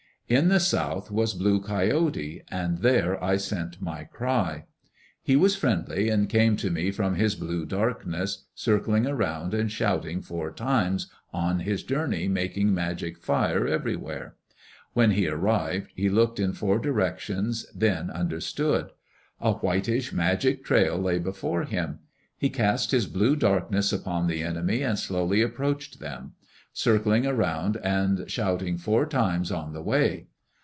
In 0.31 0.47
the 0.47 0.61
south 0.61 1.11
was 1.11 1.33
Blue 1.33 1.59
Coyote 1.61 2.41
and 2.49 2.77
there 2.77 3.21
I 3.21 3.35
sent 3.35 3.81
my 3.81 4.05
cry. 4.05 4.63
He 5.21 5.35
was 5.35 5.57
friendly 5.57 6.07
and 6.07 6.29
came 6.29 6.55
to 6.55 6.69
me 6.71 6.89
from 6.91 7.15
his 7.15 7.35
blue 7.35 7.65
darkness, 7.65 8.45
circling 8.55 9.05
around 9.05 9.53
and 9.53 9.69
shouting, 9.69 10.21
four 10.21 10.49
times, 10.53 11.11
on 11.33 11.59
his 11.59 11.83
journey, 11.83 12.29
making 12.29 12.73
magic 12.73 13.17
fire 13.17 13.67
everywhere. 13.67 14.35
When 14.93 15.11
he 15.11 15.27
arrived, 15.27 15.91
he 15.97 16.07
looked 16.07 16.39
in 16.39 16.53
four 16.53 16.79
directions, 16.79 17.69
then 17.75 18.09
understood. 18.09 18.91
A 19.41 19.55
whitish 19.55 20.13
magic 20.13 20.63
trail 20.63 20.97
lay 20.97 21.19
before 21.19 21.63
him. 21.65 21.99
He 22.37 22.49
cast 22.49 22.91
his 22.91 23.05
blue 23.05 23.35
darkness 23.35 23.91
upon 23.91 24.27
the 24.27 24.43
enemy 24.43 24.81
and 24.81 24.97
slowly 24.97 25.41
approached 25.41 25.99
them, 25.99 26.35
circling 26.73 27.27
around 27.27 27.75
and 27.83 28.23
shouting 28.31 28.77
four 28.77 29.05
times 29.05 29.51
on 29.51 29.73
the 29.73 29.81
way. 29.83 30.25